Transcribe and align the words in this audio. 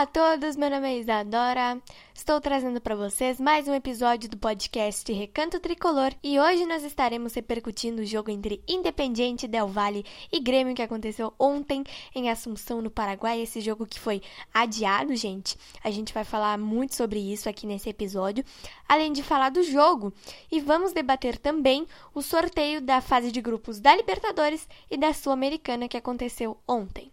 Olá 0.00 0.04
a 0.04 0.36
todos, 0.38 0.56
meu 0.56 0.70
nome 0.70 0.88
é 0.88 0.98
Isadora. 0.98 1.78
Estou 2.14 2.40
trazendo 2.40 2.80
para 2.80 2.96
vocês 2.96 3.38
mais 3.38 3.68
um 3.68 3.74
episódio 3.74 4.30
do 4.30 4.38
podcast 4.38 5.12
Recanto 5.12 5.60
Tricolor 5.60 6.14
e 6.24 6.40
hoje 6.40 6.64
nós 6.64 6.82
estaremos 6.84 7.34
repercutindo 7.34 8.00
o 8.00 8.06
jogo 8.06 8.30
entre 8.30 8.64
Independiente 8.66 9.46
Del 9.46 9.68
Valle 9.68 10.06
e 10.32 10.40
Grêmio 10.40 10.74
que 10.74 10.80
aconteceu 10.80 11.34
ontem 11.38 11.84
em 12.14 12.30
Assunção, 12.30 12.80
no 12.80 12.90
Paraguai. 12.90 13.42
Esse 13.42 13.60
jogo 13.60 13.86
que 13.86 14.00
foi 14.00 14.22
adiado, 14.54 15.14
gente. 15.14 15.54
A 15.84 15.90
gente 15.90 16.14
vai 16.14 16.24
falar 16.24 16.56
muito 16.56 16.94
sobre 16.94 17.18
isso 17.18 17.46
aqui 17.46 17.66
nesse 17.66 17.90
episódio, 17.90 18.42
além 18.88 19.12
de 19.12 19.22
falar 19.22 19.50
do 19.50 19.62
jogo. 19.62 20.14
E 20.50 20.60
vamos 20.60 20.94
debater 20.94 21.36
também 21.36 21.86
o 22.14 22.22
sorteio 22.22 22.80
da 22.80 23.02
fase 23.02 23.30
de 23.30 23.42
grupos 23.42 23.78
da 23.78 23.94
Libertadores 23.94 24.66
e 24.90 24.96
da 24.96 25.12
Sul-Americana 25.12 25.88
que 25.88 25.96
aconteceu 25.98 26.56
ontem. 26.66 27.12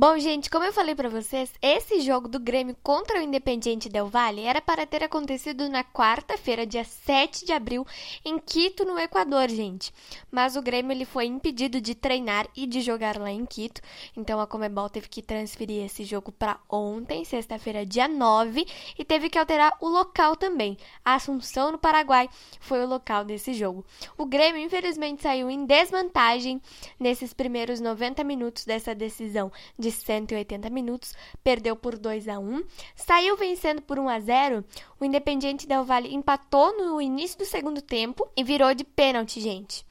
Bom, 0.00 0.16
gente, 0.16 0.48
como 0.48 0.64
eu 0.64 0.72
falei 0.72 0.94
para 0.94 1.08
vocês, 1.08 1.52
esse 1.60 2.00
jogo 2.02 2.28
do 2.28 2.38
Grêmio 2.38 2.76
contra 2.84 3.18
o 3.18 3.20
Independiente 3.20 3.88
Del 3.88 4.06
Valle 4.06 4.44
era 4.44 4.60
para 4.60 4.86
ter 4.86 5.02
acontecido 5.02 5.68
na 5.68 5.82
quarta-feira, 5.82 6.64
dia 6.64 6.84
7 6.84 7.44
de 7.44 7.52
abril, 7.52 7.84
em 8.24 8.38
Quito, 8.38 8.84
no 8.84 8.96
Equador, 8.96 9.48
gente. 9.48 9.92
Mas 10.30 10.54
o 10.54 10.62
Grêmio 10.62 10.92
ele 10.92 11.04
foi 11.04 11.26
impedido 11.26 11.80
de 11.80 11.96
treinar 11.96 12.46
e 12.56 12.64
de 12.64 12.80
jogar 12.80 13.18
lá 13.18 13.32
em 13.32 13.44
Quito, 13.44 13.80
então 14.16 14.38
a 14.38 14.46
Comebol 14.46 14.88
teve 14.88 15.08
que 15.08 15.20
transferir 15.20 15.84
esse 15.84 16.04
jogo 16.04 16.30
para 16.30 16.60
ontem, 16.70 17.24
sexta-feira, 17.24 17.84
dia 17.84 18.06
9, 18.06 18.64
e 18.96 19.04
teve 19.04 19.28
que 19.28 19.36
alterar 19.36 19.76
o 19.80 19.88
local 19.88 20.36
também. 20.36 20.78
A 21.04 21.14
Assunção, 21.14 21.72
no 21.72 21.78
Paraguai, 21.78 22.30
foi 22.60 22.84
o 22.84 22.88
local 22.88 23.24
desse 23.24 23.52
jogo. 23.52 23.84
O 24.16 24.24
Grêmio, 24.26 24.62
infelizmente, 24.62 25.22
saiu 25.22 25.50
em 25.50 25.66
desvantagem 25.66 26.62
nesses 27.00 27.32
primeiros 27.34 27.80
90 27.80 28.22
minutos 28.22 28.64
dessa 28.64 28.94
decisão 28.94 29.50
de 29.76 29.87
de 29.90 30.04
180 30.04 30.70
minutos, 30.70 31.14
perdeu 31.42 31.76
por 31.76 31.96
2 31.96 32.28
a 32.28 32.38
1, 32.38 32.62
saiu 32.94 33.36
vencendo 33.36 33.82
por 33.82 33.98
1 33.98 34.08
a 34.08 34.20
0. 34.20 34.64
O 35.00 35.04
Independiente 35.04 35.66
Del 35.66 35.84
Valle 35.84 36.14
empatou 36.14 36.76
no 36.76 37.00
início 37.00 37.38
do 37.38 37.44
segundo 37.44 37.80
tempo 37.80 38.28
e 38.36 38.42
virou 38.42 38.74
de 38.74 38.84
pênalti, 38.84 39.40
gente. 39.40 39.84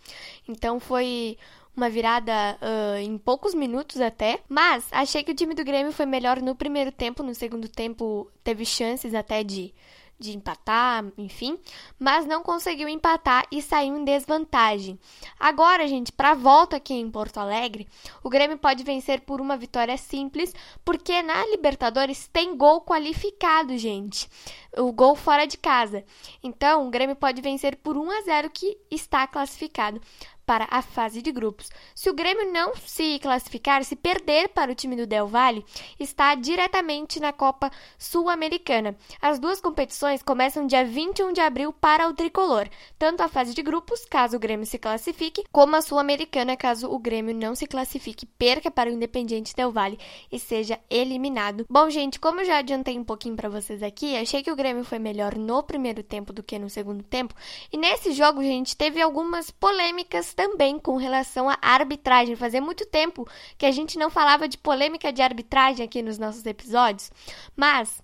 Então 0.48 0.80
foi 0.80 1.38
uma 1.76 1.90
virada 1.90 2.58
uh, 2.60 2.98
em 2.98 3.18
poucos 3.20 3.54
minutos 3.54 4.02
até. 4.02 4.40
Mas 4.50 4.88
achei 4.92 5.24
que 5.24 5.32
o 5.32 5.36
time 5.36 5.54
do 5.54 5.64
Grêmio 5.64 5.92
foi 5.92 6.08
melhor 6.08 6.42
no 6.42 6.56
primeiro 6.56 6.92
tempo. 6.92 7.22
No 7.22 7.36
segundo 7.36 7.70
tempo 7.70 8.30
teve 8.44 8.66
chances 8.66 9.14
até 9.14 9.44
de 9.44 9.72
de 10.20 10.36
empatar, 10.36 11.06
enfim, 11.18 11.60
mas 12.00 12.26
não 12.26 12.42
conseguiu 12.42 12.90
empatar 12.90 13.46
e 13.52 13.62
saiu 13.62 13.98
em 13.98 14.04
desvantagem. 14.04 15.00
Agora, 15.40 15.88
gente, 15.88 16.12
para 16.12 16.32
a 16.32 16.36
volta 16.36 16.78
aqui 16.78 16.94
em 16.94 17.10
Porto 17.10 17.38
Alegre, 17.38 17.88
o 18.24 18.30
Grêmio 18.30 18.58
pode 18.58 18.84
vencer 18.84 19.22
por 19.22 19.40
uma 19.40 19.56
vitória 19.56 19.98
simples, 19.98 20.54
porque 20.84 21.22
na 21.22 21.46
Libertadores 21.48 22.28
tem 22.28 22.56
gol 22.56 22.82
qualificado, 22.82 23.78
gente. 23.78 24.30
O 24.78 24.92
gol 24.92 25.16
fora 25.16 25.46
de 25.46 25.58
casa. 25.58 26.04
Então, 26.44 26.88
o 26.88 26.90
Grêmio 26.90 27.16
pode 27.16 27.42
vencer 27.42 27.76
por 27.78 27.98
1 27.98 28.12
a 28.12 28.22
0 28.22 28.50
que 28.50 28.78
está 28.92 29.28
classificado 29.28 30.02
para 30.48 30.66
a 30.72 30.82
fase 30.82 31.22
de 31.22 31.30
grupos. 31.30 31.70
Se 31.94 32.10
o 32.10 32.14
Grêmio 32.14 32.50
não 32.54 32.74
se 32.74 33.20
classificar, 33.20 33.84
se 33.84 33.98
perder 33.98 34.48
para 34.48 34.72
o 34.72 34.76
time 34.76 34.96
do 34.96 35.06
Del 35.06 35.28
Valle, 35.28 35.66
está 36.00 36.34
diretamente 36.36 37.20
na 37.20 37.34
Copa 37.34 37.70
Sul-Americana. 38.00 38.96
As 39.22 39.40
duas 39.40 39.60
competições 39.60 40.24
começam 40.24 40.66
dia 40.66 40.86
21 40.86 41.34
de 41.34 41.42
abril 41.42 41.74
para 41.74 42.08
o 42.08 42.14
tricolor, 42.14 42.70
tanto 42.98 43.22
a 43.22 43.28
fase 43.28 43.54
de 43.54 43.62
grupos, 43.62 44.06
caso 44.06 44.38
o 44.38 44.40
Grêmio 44.40 44.66
se 44.66 44.80
classifique, 44.80 45.44
como 45.52 45.76
a 45.76 45.82
Sul-Americana, 45.82 46.56
caso 46.56 46.90
o 46.90 46.98
Grêmio 46.98 47.36
não 47.36 47.54
se 47.54 47.68
classifique, 47.68 48.26
perca 48.26 48.72
para 48.72 48.90
o 48.90 48.94
Independiente 48.94 49.54
Del 49.54 49.74
Valle 49.74 50.00
e 50.32 50.40
seja 50.40 50.80
eliminado. 50.90 51.66
Bom, 51.70 51.90
gente, 51.90 52.22
como 52.22 52.40
eu 52.40 52.46
já 52.46 52.60
adiantei 52.60 52.98
um 52.98 53.04
pouquinho 53.04 53.36
para 53.36 53.50
vocês 53.50 53.84
aqui, 53.84 54.16
achei 54.16 54.42
que 54.42 54.52
o 54.52 54.56
Grêmio 54.56 54.86
foi 54.86 54.98
melhor 54.98 55.36
no 55.36 55.62
primeiro 55.62 56.02
tempo 56.02 56.32
do 56.32 56.42
que 56.42 56.58
no 56.58 56.70
segundo 56.70 57.04
tempo, 57.04 57.36
e 57.70 57.76
nesse 57.76 58.14
jogo, 58.14 58.42
gente, 58.42 58.78
teve 58.78 59.02
algumas 59.02 59.52
polêmicas 59.52 60.37
também 60.38 60.78
com 60.78 60.96
relação 60.98 61.50
à 61.50 61.58
arbitragem. 61.60 62.36
Fazia 62.36 62.62
muito 62.62 62.86
tempo 62.86 63.28
que 63.58 63.66
a 63.66 63.72
gente 63.72 63.98
não 63.98 64.12
falava 64.12 64.48
de 64.48 64.58
polêmica 64.58 65.12
de 65.12 65.24
arbitragem 65.24 65.84
aqui 65.84 66.04
nos 66.04 66.20
nossos 66.20 66.46
episódios, 66.46 67.12
mas 67.56 68.02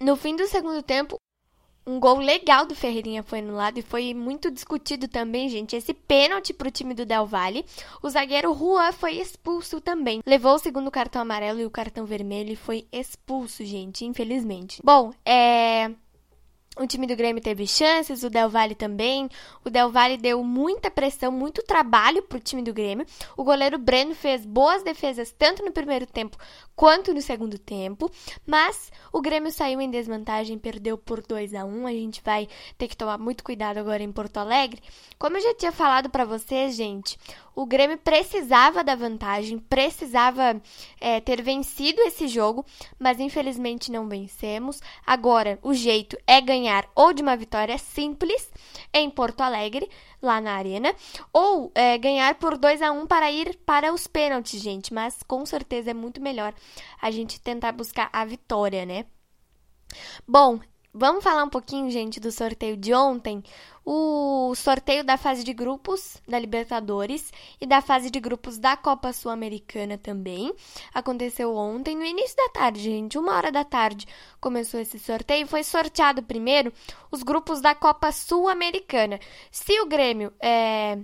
no 0.00 0.16
fim 0.16 0.34
do 0.34 0.46
segundo 0.48 0.82
tempo, 0.82 1.16
um 1.86 2.00
gol 2.00 2.18
legal 2.18 2.66
do 2.66 2.74
Ferreirinha 2.74 3.22
foi 3.22 3.38
anulado 3.38 3.78
e 3.78 3.82
foi 3.82 4.12
muito 4.12 4.50
discutido 4.50 5.06
também, 5.06 5.48
gente. 5.48 5.76
Esse 5.76 5.94
pênalti 5.94 6.52
para 6.52 6.68
o 6.68 6.70
time 6.70 6.94
do 6.94 7.06
Del 7.06 7.26
Valle. 7.26 7.64
O 8.02 8.10
zagueiro 8.10 8.52
Juan 8.54 8.90
foi 8.90 9.14
expulso 9.14 9.80
também. 9.80 10.20
Levou 10.26 10.54
o 10.54 10.58
segundo 10.58 10.90
cartão 10.90 11.22
amarelo 11.22 11.60
e 11.60 11.66
o 11.66 11.70
cartão 11.70 12.04
vermelho 12.04 12.52
e 12.52 12.56
foi 12.56 12.86
expulso, 12.92 13.64
gente, 13.64 14.04
infelizmente. 14.04 14.80
Bom, 14.84 15.12
é. 15.24 15.92
O 16.78 16.86
time 16.86 17.06
do 17.06 17.14
Grêmio 17.14 17.42
teve 17.42 17.66
chances, 17.66 18.22
o 18.22 18.30
Del 18.30 18.48
Valle 18.48 18.74
também. 18.74 19.28
O 19.62 19.68
Del 19.68 19.90
Valle 19.90 20.16
deu 20.16 20.42
muita 20.42 20.90
pressão, 20.90 21.30
muito 21.30 21.62
trabalho 21.62 22.22
para 22.22 22.38
o 22.38 22.40
time 22.40 22.62
do 22.62 22.72
Grêmio. 22.72 23.04
O 23.36 23.44
goleiro 23.44 23.76
Breno 23.76 24.14
fez 24.14 24.46
boas 24.46 24.82
defesas 24.82 25.34
tanto 25.36 25.62
no 25.62 25.70
primeiro 25.70 26.06
tempo 26.06 26.38
quanto 26.82 27.14
no 27.14 27.22
segundo 27.22 27.60
tempo, 27.60 28.10
mas 28.44 28.90
o 29.12 29.20
Grêmio 29.20 29.52
saiu 29.52 29.80
em 29.80 29.88
desvantagem, 29.88 30.58
perdeu 30.58 30.98
por 30.98 31.24
2 31.24 31.54
a 31.54 31.64
1. 31.64 31.86
A 31.86 31.92
gente 31.92 32.20
vai 32.24 32.48
ter 32.76 32.88
que 32.88 32.96
tomar 32.96 33.18
muito 33.18 33.44
cuidado 33.44 33.78
agora 33.78 34.02
em 34.02 34.10
Porto 34.10 34.38
Alegre. 34.38 34.82
Como 35.16 35.36
eu 35.36 35.40
já 35.40 35.54
tinha 35.54 35.70
falado 35.70 36.10
para 36.10 36.24
vocês, 36.24 36.74
gente, 36.74 37.16
o 37.54 37.64
Grêmio 37.64 37.98
precisava 37.98 38.82
da 38.82 38.96
vantagem, 38.96 39.60
precisava 39.60 40.60
é, 41.00 41.20
ter 41.20 41.40
vencido 41.40 42.00
esse 42.02 42.26
jogo, 42.26 42.66
mas 42.98 43.20
infelizmente 43.20 43.92
não 43.92 44.08
vencemos. 44.08 44.80
Agora, 45.06 45.60
o 45.62 45.72
jeito 45.72 46.18
é 46.26 46.40
ganhar 46.40 46.90
ou 46.96 47.12
de 47.12 47.22
uma 47.22 47.36
vitória 47.36 47.78
simples 47.78 48.50
em 48.92 49.08
Porto 49.08 49.42
Alegre, 49.42 49.88
lá 50.22 50.40
na 50.40 50.54
Arena, 50.54 50.94
ou 51.32 51.72
é, 51.74 51.98
ganhar 51.98 52.34
por 52.36 52.56
2 52.56 52.80
a 52.80 52.92
1 52.92 53.06
para 53.06 53.30
ir 53.30 53.58
para 53.66 53.92
os 53.92 54.06
pênaltis, 54.06 54.60
gente. 54.60 54.94
Mas 54.94 55.22
com 55.22 55.44
certeza 55.44 55.90
é 55.90 55.94
muito 55.94 56.20
melhor 56.20 56.54
a 57.00 57.10
gente 57.10 57.40
tentar 57.40 57.72
buscar 57.72 58.08
a 58.12 58.24
vitória, 58.24 58.86
né? 58.86 59.04
Bom, 60.26 60.60
Vamos 60.94 61.24
falar 61.24 61.44
um 61.44 61.48
pouquinho, 61.48 61.90
gente, 61.90 62.20
do 62.20 62.30
sorteio 62.30 62.76
de 62.76 62.92
ontem. 62.92 63.42
O 63.82 64.54
sorteio 64.54 65.02
da 65.02 65.16
fase 65.16 65.42
de 65.42 65.54
grupos 65.54 66.18
da 66.28 66.38
Libertadores 66.38 67.32
e 67.58 67.66
da 67.66 67.80
fase 67.80 68.10
de 68.10 68.20
grupos 68.20 68.58
da 68.58 68.76
Copa 68.76 69.10
Sul-Americana 69.10 69.96
também. 69.96 70.54
Aconteceu 70.92 71.56
ontem, 71.56 71.96
no 71.96 72.04
início 72.04 72.36
da 72.36 72.50
tarde, 72.50 72.80
gente. 72.80 73.16
Uma 73.18 73.34
hora 73.34 73.50
da 73.50 73.64
tarde 73.64 74.06
começou 74.38 74.78
esse 74.78 74.98
sorteio. 74.98 75.46
Foi 75.46 75.64
sorteado 75.64 76.22
primeiro 76.22 76.70
os 77.10 77.22
grupos 77.22 77.62
da 77.62 77.74
Copa 77.74 78.12
Sul-Americana. 78.12 79.18
Se 79.50 79.80
o 79.80 79.86
Grêmio 79.86 80.30
é, 80.38 80.98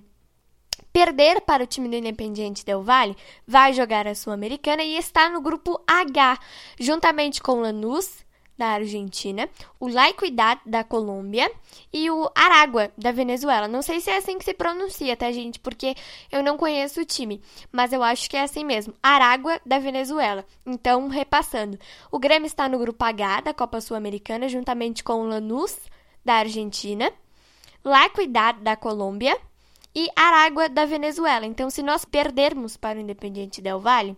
perder 0.93 1.41
para 1.41 1.65
o 1.65 1.67
time 1.67 1.89
do 1.89 1.97
Independiente 1.97 2.63
Del 2.63 2.83
Valle, 2.83 3.17
vai 3.47 3.73
jogar 3.73 4.07
a 4.07 4.15
Sul-Americana 4.15 4.83
e 4.83 4.99
está 4.99 5.31
no 5.31 5.41
grupo 5.41 5.83
H, 5.87 6.39
juntamente 6.79 7.41
com 7.41 7.63
Lanús, 7.63 8.28
da 8.59 8.67
Argentina, 8.67 9.49
o 9.79 9.87
La 9.87 10.11
Equidad 10.11 10.61
da 10.67 10.83
Colômbia 10.83 11.51
e 11.93 12.11
o 12.11 12.29
Aragua 12.35 12.91
da 12.99 13.13
Venezuela. 13.13 13.69
Não 13.69 13.81
sei 13.81 14.01
se 14.01 14.11
é 14.11 14.17
assim 14.17 14.37
que 14.37 14.45
se 14.45 14.53
pronuncia, 14.53 15.17
tá, 15.17 15.31
gente? 15.31 15.61
Porque 15.61 15.95
eu 16.31 16.43
não 16.43 16.59
conheço 16.59 17.01
o 17.01 17.05
time, 17.05 17.41
mas 17.71 17.93
eu 17.93 18.03
acho 18.03 18.29
que 18.29 18.37
é 18.37 18.43
assim 18.43 18.65
mesmo. 18.65 18.93
Aragua 19.01 19.61
da 19.65 19.79
Venezuela. 19.79 20.45
Então, 20.67 21.07
repassando. 21.07 21.79
O 22.11 22.19
Grêmio 22.19 22.47
está 22.47 22.69
no 22.69 22.79
grupo 22.79 23.05
H 23.05 23.43
da 23.43 23.55
Copa 23.55 23.81
Sul-Americana, 23.81 24.49
juntamente 24.49 25.05
com 25.05 25.23
o 25.23 25.29
Lanús 25.29 25.79
da 26.25 26.35
Argentina, 26.35 27.13
La 27.85 28.07
Equidad 28.07 28.61
da 28.61 28.77
Colômbia 28.77 29.39
e 29.95 30.09
Aragua 30.17 30.69
da 30.69 30.85
Venezuela. 30.85 31.47
Então, 31.47 31.71
se 31.71 31.83
nós 31.83 32.05
perdermos 32.05 32.77
para 32.77 32.99
o 32.99 33.03
Independiente 33.03 33.63
Del 33.63 33.81
Valle, 33.81 34.17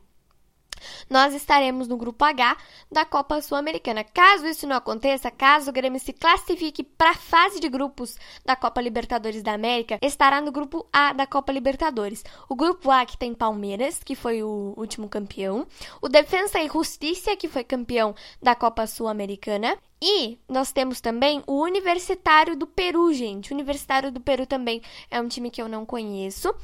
nós 1.08 1.34
estaremos 1.34 1.88
no 1.88 1.96
grupo 1.96 2.24
H 2.24 2.56
da 2.90 3.04
Copa 3.04 3.40
Sul-Americana. 3.40 4.04
Caso 4.04 4.46
isso 4.46 4.66
não 4.66 4.76
aconteça, 4.76 5.30
caso 5.30 5.70
o 5.70 5.72
Grêmio 5.72 6.00
se 6.00 6.12
classifique 6.12 6.82
para 6.82 7.10
a 7.10 7.14
fase 7.14 7.60
de 7.60 7.68
grupos 7.68 8.16
da 8.44 8.56
Copa 8.56 8.80
Libertadores 8.80 9.42
da 9.42 9.52
América, 9.52 9.98
estará 10.02 10.40
no 10.40 10.52
grupo 10.52 10.86
A 10.92 11.12
da 11.12 11.26
Copa 11.26 11.52
Libertadores. 11.52 12.24
O 12.48 12.54
grupo 12.54 12.90
A 12.90 13.04
que 13.04 13.16
tem 13.16 13.34
Palmeiras, 13.34 14.00
que 14.04 14.14
foi 14.14 14.42
o 14.42 14.74
último 14.76 15.08
campeão, 15.08 15.66
o 16.00 16.08
Defensa 16.08 16.60
e 16.60 16.68
Justiça, 16.68 17.36
que 17.36 17.48
foi 17.48 17.64
campeão 17.64 18.14
da 18.42 18.54
Copa 18.54 18.86
Sul-Americana, 18.86 19.76
e 20.02 20.38
nós 20.48 20.72
temos 20.72 21.00
também 21.00 21.42
o 21.46 21.60
Universitário 21.60 22.56
do 22.56 22.66
Peru, 22.66 23.12
gente. 23.12 23.52
O 23.52 23.54
Universitário 23.54 24.10
do 24.10 24.18
Peru 24.18 24.46
também 24.46 24.80
é 25.10 25.20
um 25.20 25.28
time 25.28 25.50
que 25.50 25.60
eu 25.60 25.68
não 25.68 25.84
conheço. 25.84 26.54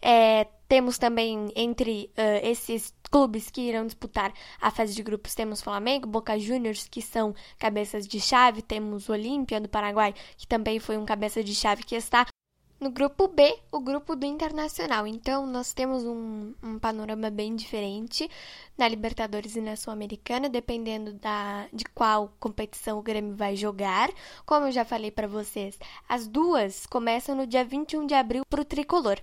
É, 0.00 0.46
temos 0.68 0.98
também 0.98 1.52
entre 1.54 2.10
uh, 2.16 2.46
esses 2.46 2.94
clubes 3.10 3.50
que 3.50 3.60
irão 3.60 3.86
disputar 3.86 4.32
a 4.60 4.70
fase 4.70 4.94
de 4.94 5.02
grupos, 5.02 5.34
temos 5.34 5.62
Flamengo, 5.62 6.06
Boca 6.06 6.38
Juniors, 6.38 6.88
que 6.90 7.00
são 7.00 7.34
cabeças 7.58 8.08
de 8.08 8.20
chave, 8.20 8.62
temos 8.62 9.08
Olímpia 9.08 9.60
do 9.60 9.68
Paraguai, 9.68 10.14
que 10.36 10.46
também 10.46 10.80
foi 10.80 10.96
um 10.96 11.04
cabeça 11.04 11.42
de 11.42 11.54
chave 11.54 11.84
que 11.84 11.94
está 11.94 12.26
no 12.80 12.90
grupo 12.90 13.28
B, 13.28 13.56
o 13.72 13.80
grupo 13.80 14.14
do 14.14 14.26
Internacional. 14.26 15.06
Então, 15.06 15.46
nós 15.46 15.72
temos 15.72 16.04
um, 16.04 16.52
um 16.62 16.78
panorama 16.78 17.30
bem 17.30 17.54
diferente 17.54 18.28
na 18.76 18.86
Libertadores 18.86 19.56
e 19.56 19.60
na 19.60 19.76
Sul-Americana, 19.76 20.48
dependendo 20.48 21.14
da, 21.14 21.66
de 21.72 21.84
qual 21.94 22.32
competição 22.38 22.98
o 22.98 23.02
Grêmio 23.02 23.34
vai 23.34 23.56
jogar. 23.56 24.10
Como 24.44 24.66
eu 24.66 24.72
já 24.72 24.84
falei 24.84 25.10
para 25.10 25.26
vocês, 25.26 25.78
as 26.08 26.26
duas 26.26 26.84
começam 26.84 27.34
no 27.34 27.46
dia 27.46 27.64
21 27.64 28.06
de 28.06 28.14
abril 28.14 28.42
para 28.44 28.60
o 28.60 28.64
tricolor 28.64 29.18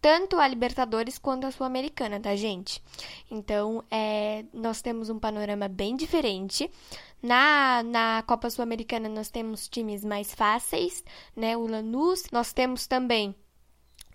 tanto 0.00 0.38
a 0.38 0.48
Libertadores 0.48 1.18
quanto 1.18 1.46
a 1.46 1.50
Sul-Americana, 1.50 2.18
tá, 2.18 2.34
gente? 2.34 2.82
Então, 3.30 3.84
é, 3.90 4.44
nós 4.52 4.80
temos 4.80 5.10
um 5.10 5.18
panorama 5.18 5.68
bem 5.68 5.94
diferente. 5.94 6.70
Na, 7.22 7.82
na 7.82 8.22
Copa 8.26 8.48
Sul-Americana, 8.48 9.08
nós 9.08 9.30
temos 9.30 9.68
times 9.68 10.04
mais 10.04 10.34
fáceis, 10.34 11.04
né? 11.36 11.56
O 11.56 11.66
Lanús. 11.66 12.24
Nós 12.32 12.52
temos 12.52 12.86
também 12.86 13.34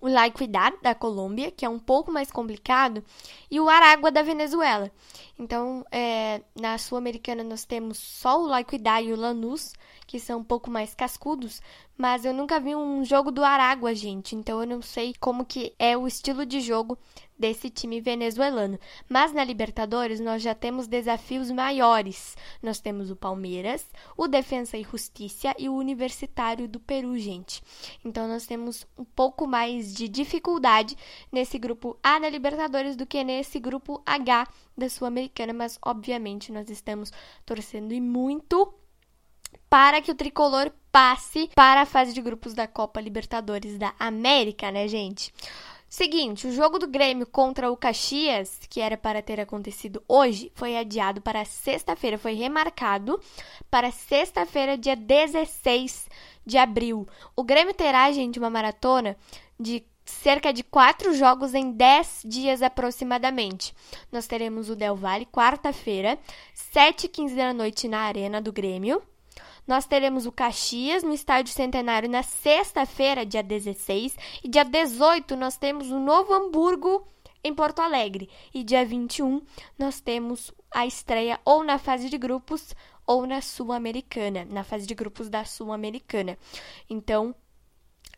o 0.02 0.08
La 0.08 0.28
Equidad 0.28 0.76
da 0.82 0.94
Colômbia, 0.94 1.52
que 1.52 1.66
é 1.66 1.70
um 1.70 1.80
pouco 1.80 2.12
mais 2.12 2.32
complicado, 2.32 3.04
e 3.50 3.60
o 3.60 3.70
Aragua 3.70 4.12
da 4.12 4.22
Venezuela. 4.22 4.92
Então, 5.38 5.86
é, 5.92 6.42
na 6.60 6.78
Sul-Americana 6.78 7.44
nós 7.44 7.66
temos 7.66 7.98
só 7.98 8.42
o 8.42 8.48
La 8.48 8.62
Equidad 8.62 9.04
e 9.04 9.14
o 9.14 9.16
Lanús, 9.16 9.74
que 10.06 10.20
são 10.20 10.40
um 10.40 10.44
pouco 10.44 10.70
mais 10.70 10.94
cascudos, 10.94 11.62
mas 11.98 12.26
eu 12.26 12.34
nunca 12.34 12.60
vi 12.60 12.76
um 12.76 13.04
jogo 13.04 13.32
do 13.32 13.44
Aragua, 13.44 13.96
gente, 13.96 14.36
então 14.36 14.62
eu 14.62 14.68
não 14.68 14.82
sei 14.82 15.14
como 15.20 15.46
que 15.46 15.74
é 15.80 15.96
o 15.98 16.08
estilo 16.08 16.46
de 16.46 16.60
jogo 16.60 16.98
desse 17.38 17.70
time 17.70 18.00
venezuelano. 18.02 18.80
Mas 19.10 19.34
na 19.34 19.44
Libertadores 19.44 20.20
nós 20.20 20.42
já 20.42 20.56
temos 20.56 20.88
desafios 20.88 21.52
maiores. 21.52 22.36
Nós 22.62 22.80
temos 22.80 23.12
o 23.12 23.16
Palmeiras, 23.16 23.86
o 24.18 24.28
Defensa 24.28 24.78
e 24.78 24.84
Justiça 24.84 25.54
e 25.58 25.70
o 25.70 25.76
Universitário 25.76 26.68
do 26.68 26.80
Peru, 26.80 27.18
gente. 27.18 27.62
Então 28.04 28.28
nós 28.28 28.46
temos 28.46 28.88
um 28.98 29.04
pouco 29.04 29.46
mais 29.46 29.94
de 29.94 30.08
dificuldade 30.08 30.98
nesse 31.32 31.58
grupo 31.58 31.98
A 32.02 32.20
da 32.20 32.30
Libertadores 32.30 32.96
do 32.96 33.06
que 33.06 33.24
nesse 33.24 33.60
grupo 33.60 34.02
H 34.06 34.48
da 34.78 34.90
Sul-Americana, 34.90 35.54
mas 35.54 35.78
obviamente 35.82 36.52
nós 36.52 36.70
estamos 36.70 37.12
torcendo 37.46 37.94
e 37.94 38.02
muito 38.02 38.74
para 39.70 40.02
que 40.02 40.12
o 40.12 40.16
tricolor 40.16 40.72
passe 40.92 41.50
para 41.54 41.82
a 41.82 41.86
fase 41.86 42.14
de 42.14 42.22
grupos 42.22 42.54
da 42.54 42.68
Copa 42.68 43.02
Libertadores 43.02 43.78
da 43.78 43.94
América, 44.00 44.72
né, 44.72 44.88
gente? 44.88 45.34
Seguinte, 45.88 46.48
o 46.48 46.52
jogo 46.52 46.78
do 46.78 46.88
Grêmio 46.88 47.26
contra 47.26 47.72
o 47.72 47.78
Caxias, 47.78 48.60
que 48.70 48.82
era 48.82 48.98
para 48.98 49.22
ter 49.22 49.40
acontecido 49.40 50.04
hoje, 50.08 50.52
foi 50.54 50.76
adiado 50.76 51.22
para 51.22 51.46
sexta-feira, 51.46 52.18
foi 52.18 52.34
remarcado 52.34 53.20
para 53.72 53.92
sexta-feira, 53.92 54.78
dia 54.78 54.96
16 54.96 56.10
de 56.46 56.58
abril. 56.58 57.08
O 57.36 57.44
Grêmio 57.44 57.74
terá, 57.74 58.12
gente, 58.12 58.38
uma 58.38 58.50
maratona 58.50 59.16
de 59.60 59.86
cerca 60.04 60.52
de 60.52 60.64
quatro 60.64 61.14
jogos 61.14 61.54
em 61.54 61.72
dez 61.72 62.22
dias 62.26 62.62
aproximadamente. 62.62 63.74
Nós 64.12 64.28
teremos 64.28 64.70
o 64.70 64.76
Del 64.76 64.96
Valle 64.96 65.26
quarta-feira, 65.26 66.20
7h15 66.74 67.36
da 67.36 67.54
noite 67.54 67.88
na 67.88 68.02
Arena 68.02 68.42
do 68.42 68.52
Grêmio. 68.52 69.02
Nós 69.68 69.86
teremos 69.86 70.26
o 70.26 70.32
Caxias 70.32 71.04
no 71.04 71.14
Estádio 71.14 71.54
Centenário 71.54 72.10
na 72.10 72.24
sexta-feira, 72.24 73.26
dia 73.26 73.42
16, 73.42 74.16
e 74.44 74.50
dia 74.50 74.64
18 74.64 75.36
nós 75.36 75.58
temos 75.58 75.90
o 75.92 76.00
Novo 76.00 76.34
Hamburgo 76.34 77.08
em 77.44 77.54
Porto 77.54 77.80
Alegre. 77.80 78.30
E 78.54 78.64
dia 78.64 78.86
21 78.86 79.42
nós 79.78 80.00
temos 80.00 80.52
a 80.72 80.86
estreia 80.86 81.40
ou 81.46 81.64
na 81.64 81.78
fase 81.78 82.10
de 82.10 82.18
grupos 82.18 82.76
ou 83.08 83.26
na 83.28 83.42
Sul-Americana, 83.42 84.46
na 84.46 84.64
fase 84.64 84.88
de 84.88 84.96
grupos 84.96 85.30
da 85.30 85.46
Sul-Americana. 85.46 86.38
Então, 86.90 87.36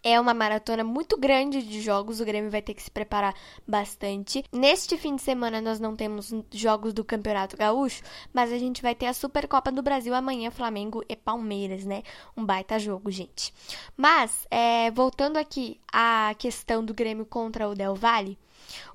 é 0.03 0.19
uma 0.19 0.33
maratona 0.33 0.83
muito 0.83 1.17
grande 1.17 1.61
de 1.61 1.81
jogos, 1.81 2.19
o 2.19 2.25
Grêmio 2.25 2.51
vai 2.51 2.61
ter 2.61 2.73
que 2.73 2.81
se 2.81 2.91
preparar 2.91 3.33
bastante. 3.67 4.43
Neste 4.51 4.97
fim 4.97 5.15
de 5.15 5.21
semana 5.21 5.61
nós 5.61 5.79
não 5.79 5.95
temos 5.95 6.33
jogos 6.51 6.93
do 6.93 7.03
Campeonato 7.03 7.57
Gaúcho, 7.57 8.03
mas 8.33 8.51
a 8.51 8.57
gente 8.57 8.81
vai 8.81 8.95
ter 8.95 9.07
a 9.07 9.13
Supercopa 9.13 9.71
do 9.71 9.81
Brasil 9.81 10.13
amanhã, 10.13 10.51
Flamengo 10.51 11.03
e 11.07 11.15
Palmeiras, 11.15 11.85
né? 11.85 12.03
Um 12.35 12.45
baita 12.45 12.79
jogo, 12.79 13.11
gente. 13.11 13.53
Mas, 13.95 14.47
é, 14.49 14.91
voltando 14.91 15.37
aqui 15.37 15.79
à 15.91 16.33
questão 16.37 16.83
do 16.83 16.93
Grêmio 16.93 17.25
contra 17.25 17.67
o 17.67 17.75
Del 17.75 17.95
Valle, 17.95 18.37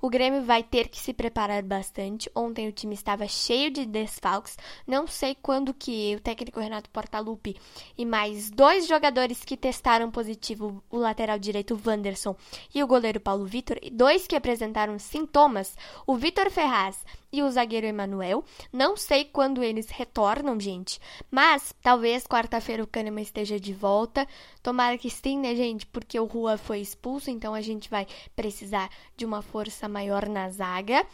o 0.01 0.09
Grêmio 0.09 0.43
vai 0.43 0.63
ter 0.63 0.89
que 0.89 0.99
se 0.99 1.13
preparar 1.13 1.63
bastante. 1.63 2.31
Ontem 2.35 2.69
o 2.69 2.73
time 2.73 2.95
estava 2.95 3.27
cheio 3.27 3.71
de 3.71 3.87
desfalques. 3.87 4.57
Não 4.87 5.07
sei 5.07 5.37
quando 5.41 5.75
que 5.75 6.15
o 6.17 6.21
técnico 6.21 6.61
Renato 6.61 6.91
Portaluppi 6.91 7.57
e 7.97 8.05
mais 8.05 8.51
dois 8.51 8.87
jogadores 8.87 9.45
que 9.45 9.57
testaram 9.57 10.11
positivo, 10.11 10.83
o 10.91 10.97
lateral 10.97 11.39
direito 11.39 11.81
Wanderson 11.85 12.37
e 12.75 12.83
o 12.83 12.87
goleiro 12.87 13.21
Paulo 13.21 13.45
Vitor, 13.45 13.79
e 13.83 13.91
dois 13.91 14.27
que 14.27 14.37
apresentaram 14.37 14.99
sintomas, 14.99 15.77
o 16.07 16.17
Vitor 16.17 16.51
Ferraz 16.51 17.05
e 17.33 17.43
o 17.43 17.51
zagueiro 17.51 17.87
Emanuel. 17.87 18.45
Não 18.73 18.97
sei 18.97 19.25
quando 19.25 19.63
eles 19.63 19.89
retornam, 19.89 20.61
gente, 20.61 21.01
mas 21.31 21.75
talvez 21.83 22.27
quarta-feira 22.27 22.83
o 22.83 22.87
Kahneman 22.87 23.23
esteja 23.23 23.59
de 23.59 23.73
volta. 23.73 24.27
Tomara 24.63 24.99
que 24.99 25.09
sim, 25.09 25.39
né, 25.39 25.55
gente? 25.55 25.87
Porque 25.87 26.19
o 26.21 26.25
Rua 26.25 26.59
foi 26.59 26.81
expulso, 26.81 27.31
então 27.31 27.55
a 27.55 27.61
gente 27.61 27.89
vai 27.89 28.07
precisar 28.37 28.91
de 29.17 29.25
uma 29.25 29.41
força 29.41 29.89
maior 29.89 30.29
na 30.29 30.51
zaga. 30.51 31.07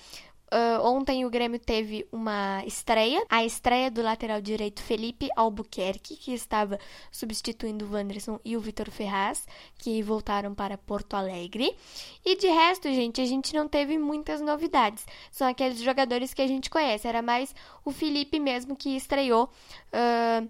Uh, 0.51 0.83
ontem 0.83 1.27
o 1.27 1.31
Grêmio 1.31 1.59
teve 1.59 2.09
uma 2.11 2.65
estreia, 2.65 3.23
a 3.29 3.45
estreia 3.45 3.91
do 3.91 4.01
lateral 4.01 4.41
direito 4.41 4.83
Felipe 4.83 5.29
Albuquerque, 5.37 6.17
que 6.17 6.33
estava 6.33 6.79
substituindo 7.13 7.85
o 7.85 7.93
Wanderson 7.93 8.41
e 8.43 8.57
o 8.57 8.61
Vitor 8.61 8.91
Ferraz, 8.91 9.47
que 9.79 10.03
voltaram 10.03 10.55
para 10.55 10.79
Porto 10.79 11.15
Alegre. 11.15 11.77
E 12.25 12.37
de 12.37 12.47
resto, 12.47 12.89
gente, 12.89 13.21
a 13.21 13.27
gente 13.27 13.53
não 13.55 13.69
teve 13.69 13.99
muitas 13.99 14.41
novidades. 14.41 15.05
São 15.31 15.47
aqueles 15.47 15.81
jogadores 15.81 16.33
que 16.33 16.41
a 16.41 16.47
gente 16.47 16.71
conhece. 16.71 17.07
Era 17.07 17.21
mais 17.21 17.55
o 17.85 17.91
Felipe 17.91 18.41
mesmo 18.41 18.75
que 18.75 18.97
estreou 18.97 19.51
uh, 19.93 20.49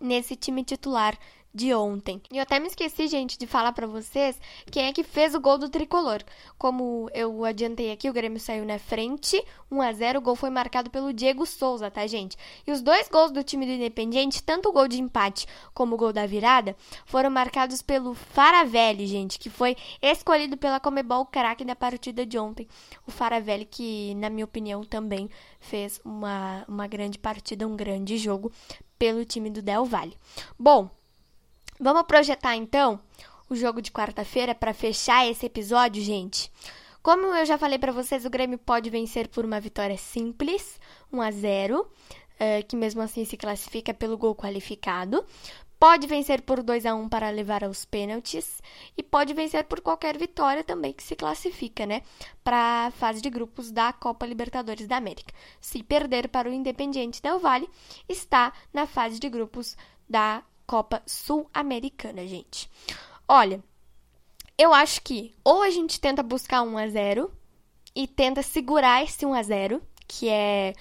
nesse 0.00 0.36
time 0.36 0.64
titular 0.64 1.18
de 1.54 1.74
ontem. 1.74 2.20
E 2.30 2.36
eu 2.36 2.42
até 2.42 2.58
me 2.60 2.66
esqueci, 2.66 3.08
gente, 3.08 3.38
de 3.38 3.46
falar 3.46 3.72
para 3.72 3.86
vocês 3.86 4.38
quem 4.70 4.86
é 4.86 4.92
que 4.92 5.02
fez 5.02 5.34
o 5.34 5.40
gol 5.40 5.58
do 5.58 5.68
tricolor. 5.68 6.22
Como 6.56 7.08
eu 7.12 7.44
adiantei 7.44 7.90
aqui, 7.90 8.08
o 8.08 8.12
Grêmio 8.12 8.38
saiu 8.38 8.64
na 8.64 8.78
frente, 8.78 9.42
1 9.70 9.82
a 9.82 9.92
0. 9.92 10.18
O 10.18 10.22
gol 10.22 10.36
foi 10.36 10.50
marcado 10.50 10.90
pelo 10.90 11.12
Diego 11.12 11.46
Souza, 11.46 11.90
tá, 11.90 12.06
gente? 12.06 12.36
E 12.66 12.72
os 12.72 12.82
dois 12.82 13.08
gols 13.08 13.30
do 13.30 13.42
time 13.42 13.66
do 13.66 13.72
Independiente, 13.72 14.42
tanto 14.42 14.68
o 14.68 14.72
gol 14.72 14.88
de 14.88 15.00
empate 15.00 15.46
como 15.74 15.94
o 15.94 15.98
gol 15.98 16.12
da 16.12 16.26
virada, 16.26 16.76
foram 17.06 17.30
marcados 17.30 17.82
pelo 17.82 18.14
Faravelli, 18.14 19.06
gente, 19.06 19.38
que 19.38 19.50
foi 19.50 19.76
escolhido 20.02 20.56
pela 20.56 20.80
Comebol 20.80 21.26
craque 21.26 21.64
da 21.64 21.74
partida 21.74 22.24
de 22.26 22.38
ontem. 22.38 22.68
O 23.06 23.10
Faravelli 23.10 23.64
que, 23.64 24.14
na 24.14 24.30
minha 24.30 24.44
opinião, 24.44 24.84
também 24.84 25.28
fez 25.60 26.00
uma, 26.04 26.64
uma 26.68 26.86
grande 26.86 27.18
partida, 27.18 27.66
um 27.66 27.76
grande 27.76 28.16
jogo 28.18 28.52
pelo 28.98 29.24
time 29.24 29.48
do 29.48 29.62
Del 29.62 29.84
Valle. 29.84 30.16
Bom, 30.58 30.90
Vamos 31.80 32.02
projetar 32.02 32.56
então 32.56 33.00
o 33.48 33.54
jogo 33.54 33.80
de 33.80 33.92
quarta-feira 33.92 34.52
para 34.52 34.74
fechar 34.74 35.28
esse 35.28 35.46
episódio, 35.46 36.02
gente. 36.02 36.50
Como 37.00 37.26
eu 37.26 37.46
já 37.46 37.56
falei 37.56 37.78
para 37.78 37.92
vocês, 37.92 38.24
o 38.24 38.30
Grêmio 38.30 38.58
pode 38.58 38.90
vencer 38.90 39.28
por 39.28 39.44
uma 39.44 39.60
vitória 39.60 39.96
simples, 39.96 40.80
1 41.12 41.22
a 41.22 41.30
0, 41.30 41.88
eh, 42.40 42.62
que 42.62 42.74
mesmo 42.74 43.00
assim 43.00 43.24
se 43.24 43.36
classifica 43.36 43.94
pelo 43.94 44.18
gol 44.18 44.34
qualificado. 44.34 45.24
Pode 45.78 46.08
vencer 46.08 46.42
por 46.42 46.64
2 46.64 46.84
a 46.84 46.96
1 46.96 47.08
para 47.08 47.30
levar 47.30 47.62
aos 47.62 47.84
pênaltis 47.84 48.60
e 48.96 49.02
pode 49.02 49.32
vencer 49.32 49.62
por 49.62 49.80
qualquer 49.80 50.18
vitória 50.18 50.64
também 50.64 50.92
que 50.92 51.04
se 51.04 51.14
classifica, 51.14 51.86
né, 51.86 52.02
para 52.42 52.86
a 52.86 52.90
fase 52.90 53.22
de 53.22 53.30
grupos 53.30 53.70
da 53.70 53.92
Copa 53.92 54.26
Libertadores 54.26 54.88
da 54.88 54.96
América. 54.96 55.32
Se 55.60 55.80
perder 55.84 56.28
para 56.28 56.50
o 56.50 56.52
Independiente 56.52 57.22
Del 57.22 57.38
Valle, 57.38 57.70
está 58.08 58.52
na 58.74 58.84
fase 58.84 59.20
de 59.20 59.28
grupos 59.28 59.76
da 60.08 60.42
Copa 60.68 61.02
Sul-Americana, 61.06 62.26
gente. 62.26 62.70
Olha, 63.26 63.64
eu 64.58 64.74
acho 64.74 65.00
que 65.00 65.34
ou 65.42 65.62
a 65.62 65.70
gente 65.70 65.98
tenta 65.98 66.22
buscar 66.22 66.62
1 66.62 66.76
a 66.76 66.88
0 66.88 67.32
e 67.96 68.06
tenta 68.06 68.42
segurar 68.42 69.02
esse 69.02 69.24
1 69.24 69.32
a 69.32 69.42
0, 69.42 69.82
que 70.06 70.28
é 70.28 70.74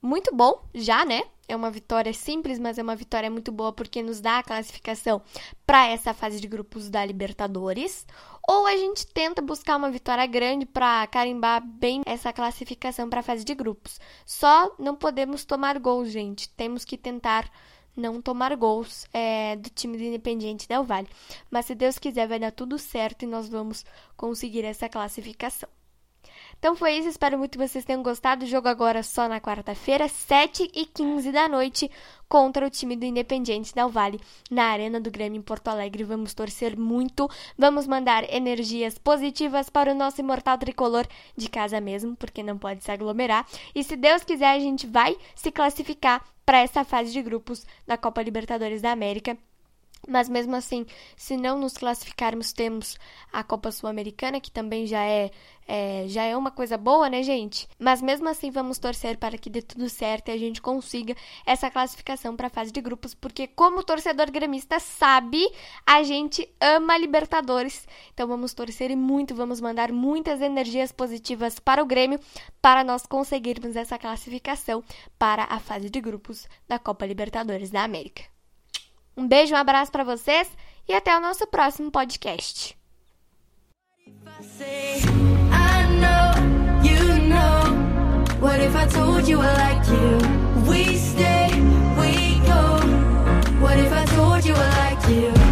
muito 0.00 0.32
bom 0.32 0.62
já, 0.72 1.04
né? 1.04 1.24
É 1.48 1.56
uma 1.56 1.70
vitória 1.70 2.12
simples, 2.14 2.60
mas 2.60 2.78
é 2.78 2.82
uma 2.82 2.94
vitória 2.94 3.28
muito 3.28 3.50
boa 3.50 3.72
porque 3.72 4.02
nos 4.04 4.20
dá 4.20 4.38
a 4.38 4.42
classificação 4.42 5.20
para 5.66 5.88
essa 5.88 6.14
fase 6.14 6.40
de 6.40 6.46
grupos 6.46 6.88
da 6.88 7.04
Libertadores. 7.04 8.06
Ou 8.48 8.66
a 8.66 8.76
gente 8.76 9.04
tenta 9.04 9.42
buscar 9.42 9.76
uma 9.76 9.90
vitória 9.90 10.26
grande 10.26 10.64
para 10.64 11.06
carimbar 11.08 11.60
bem 11.66 12.02
essa 12.06 12.32
classificação 12.32 13.10
para 13.10 13.18
a 13.20 13.22
fase 13.22 13.44
de 13.44 13.54
grupos. 13.54 13.98
Só 14.24 14.74
não 14.78 14.94
podemos 14.94 15.44
tomar 15.44 15.78
gols, 15.78 16.10
gente. 16.10 16.48
Temos 16.50 16.84
que 16.84 16.96
tentar 16.96 17.50
não 17.96 18.20
tomar 18.20 18.54
gols 18.56 19.06
é, 19.12 19.56
do 19.56 19.70
time 19.70 19.96
do 19.96 20.04
Independiente 20.04 20.68
Del 20.68 20.84
Vale. 20.84 21.08
Mas 21.50 21.66
se 21.66 21.74
Deus 21.74 21.98
quiser, 21.98 22.26
vai 22.26 22.38
dar 22.38 22.52
tudo 22.52 22.78
certo 22.78 23.22
e 23.22 23.26
nós 23.26 23.48
vamos 23.48 23.84
conseguir 24.16 24.64
essa 24.64 24.88
classificação. 24.88 25.68
Então 26.64 26.74
foi 26.74 26.96
isso, 26.96 27.08
espero 27.08 27.36
muito 27.36 27.58
que 27.58 27.68
vocês 27.68 27.84
tenham 27.84 28.02
gostado. 28.02 28.42
O 28.42 28.48
jogo 28.48 28.68
agora 28.68 29.02
só 29.02 29.28
na 29.28 29.38
quarta-feira, 29.38 30.08
7 30.08 30.70
e 30.74 30.86
15 30.86 31.30
da 31.30 31.46
noite, 31.46 31.90
contra 32.26 32.66
o 32.66 32.70
time 32.70 32.96
do 32.96 33.04
Independiente 33.04 33.74
Del 33.74 33.90
Vale, 33.90 34.18
na 34.50 34.68
Arena 34.68 34.98
do 34.98 35.10
Grêmio 35.10 35.38
em 35.38 35.42
Porto 35.42 35.68
Alegre. 35.68 36.04
Vamos 36.04 36.32
torcer 36.32 36.74
muito, 36.74 37.28
vamos 37.58 37.86
mandar 37.86 38.24
energias 38.32 38.96
positivas 38.96 39.68
para 39.68 39.92
o 39.92 39.94
nosso 39.94 40.22
imortal 40.22 40.56
tricolor 40.56 41.06
de 41.36 41.50
casa 41.50 41.82
mesmo, 41.82 42.16
porque 42.16 42.42
não 42.42 42.56
pode 42.56 42.82
se 42.82 42.90
aglomerar. 42.90 43.46
E 43.74 43.84
se 43.84 43.94
Deus 43.94 44.24
quiser, 44.24 44.52
a 44.52 44.58
gente 44.58 44.86
vai 44.86 45.18
se 45.34 45.52
classificar 45.52 46.24
para 46.46 46.60
essa 46.60 46.82
fase 46.82 47.12
de 47.12 47.20
grupos 47.20 47.66
da 47.86 47.98
Copa 47.98 48.22
Libertadores 48.22 48.80
da 48.80 48.90
América. 48.90 49.36
Mas 50.08 50.28
mesmo 50.28 50.54
assim, 50.54 50.86
se 51.16 51.36
não 51.36 51.58
nos 51.58 51.74
classificarmos, 51.74 52.52
temos 52.52 52.98
a 53.32 53.42
Copa 53.42 53.70
Sul-Americana, 53.70 54.40
que 54.40 54.50
também 54.50 54.86
já 54.86 55.02
é, 55.02 55.30
é, 55.66 56.04
já 56.06 56.22
é 56.22 56.36
uma 56.36 56.50
coisa 56.50 56.76
boa, 56.76 57.08
né, 57.08 57.22
gente? 57.22 57.68
Mas 57.78 58.02
mesmo 58.02 58.28
assim, 58.28 58.50
vamos 58.50 58.78
torcer 58.78 59.16
para 59.16 59.38
que 59.38 59.48
dê 59.48 59.62
tudo 59.62 59.88
certo 59.88 60.28
e 60.28 60.32
a 60.32 60.38
gente 60.38 60.60
consiga 60.60 61.16
essa 61.46 61.70
classificação 61.70 62.36
para 62.36 62.48
a 62.48 62.50
fase 62.50 62.70
de 62.70 62.80
grupos, 62.80 63.14
porque 63.14 63.46
como 63.46 63.82
torcedor 63.82 64.30
gremista 64.30 64.78
sabe, 64.78 65.50
a 65.86 66.02
gente 66.02 66.48
ama 66.60 66.98
Libertadores. 66.98 67.86
Então 68.12 68.28
vamos 68.28 68.52
torcer 68.54 68.90
e 68.90 68.96
muito, 68.96 69.34
vamos 69.34 69.60
mandar 69.60 69.90
muitas 69.92 70.40
energias 70.40 70.92
positivas 70.92 71.58
para 71.58 71.82
o 71.82 71.86
Grêmio 71.86 72.20
para 72.60 72.84
nós 72.84 73.06
conseguirmos 73.06 73.76
essa 73.76 73.98
classificação 73.98 74.82
para 75.18 75.44
a 75.44 75.58
fase 75.58 75.90
de 75.90 76.00
grupos 76.00 76.46
da 76.68 76.78
Copa 76.78 77.06
Libertadores 77.06 77.70
da 77.70 77.82
América. 77.82 78.33
Um 79.16 79.26
beijo, 79.28 79.54
um 79.54 79.58
abraço 79.58 79.92
para 79.92 80.04
vocês 80.04 80.48
e 80.88 80.92
até 80.92 81.16
o 81.16 81.20
nosso 81.20 81.46
próximo 81.46 81.90
podcast. 81.90 82.76
What 93.60 93.78
if 93.78 93.92
I 93.92 94.04
told 94.04 94.44
you 94.44 94.54
I 94.54 94.68
like 94.78 95.08
you? 95.08 95.43